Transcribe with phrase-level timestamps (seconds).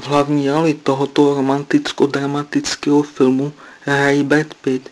[0.00, 4.90] v hlavní roli tohoto romanticko-dramatického filmu hrají Brad Pitt,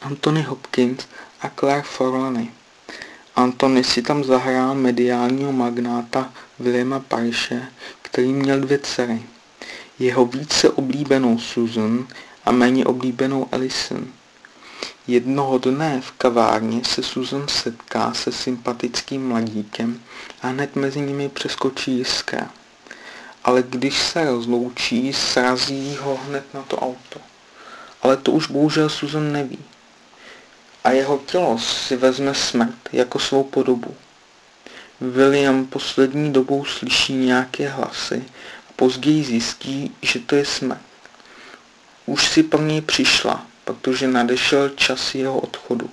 [0.00, 1.06] Anthony Hopkins
[1.40, 2.50] a Claire Forlani.
[3.36, 7.62] Anthony si tam zahrál mediálního magnáta Williama Parishe,
[8.02, 9.22] který měl dvě dcery.
[9.98, 12.06] Jeho více oblíbenou Susan
[12.44, 14.06] a méně oblíbenou Alison.
[15.06, 20.00] Jednoho dne v kavárně se Susan setká se sympatickým mladíkem
[20.42, 22.50] a hned mezi nimi přeskočí jiskra.
[23.44, 27.20] Ale když se rozloučí, srazí ho hned na to auto.
[28.02, 29.58] Ale to už bohužel Susan neví.
[30.84, 33.94] A jeho tělo si vezme smrt jako svou podobu.
[35.00, 38.24] William poslední dobou slyší nějaké hlasy
[38.68, 40.80] a později zjistí, že to je smrt.
[42.06, 45.90] Už si pro něj přišla, protože nadešel čas jeho odchodu.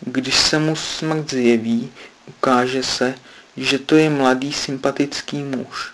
[0.00, 1.92] Když se mu smrt zjeví,
[2.28, 3.14] ukáže se,
[3.56, 5.92] že to je mladý sympatický muž.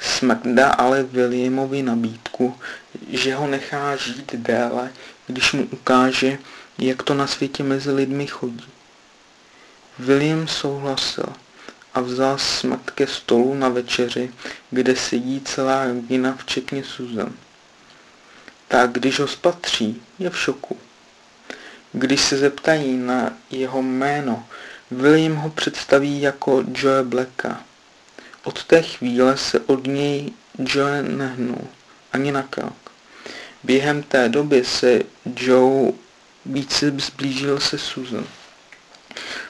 [0.00, 2.58] Smrt dá ale Williamovi nabídku,
[3.08, 4.92] že ho nechá žít déle,
[5.26, 6.38] když mu ukáže,
[6.78, 8.68] jak to na světě mezi lidmi chodí.
[9.98, 11.32] William souhlasil
[11.94, 14.32] a vzal smrt ke stolu na večeři,
[14.70, 17.32] kde sedí celá rodina, včetně Susan
[18.70, 20.76] tak když ho spatří, je v šoku.
[21.92, 24.46] Když se zeptají na jeho jméno,
[24.90, 27.64] William ho představí jako Joe Blacka.
[28.44, 31.68] Od té chvíle se od něj Joe nehnul,
[32.12, 32.90] ani na krok.
[33.62, 35.02] Během té doby se
[35.36, 35.92] Joe
[36.46, 38.24] více zblížil se Susan.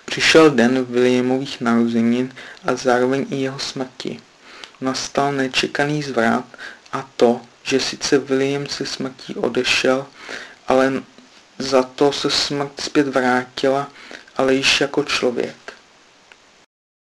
[0.05, 4.21] Přišel den Williamových narozenin a zároveň i jeho smrti.
[4.81, 6.45] Nastal nečekaný zvrat
[6.93, 10.07] a to, že sice William se smrtí odešel,
[10.69, 10.93] ale
[11.59, 13.91] za to se smrt zpět vrátila,
[14.37, 15.70] ale již jako člověk.